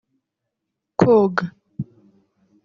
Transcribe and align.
Koga 0.99 1.45